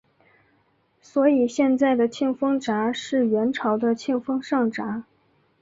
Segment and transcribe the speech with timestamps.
[0.99, 5.03] 所以现在的庆丰闸是元朝的庆丰上闸。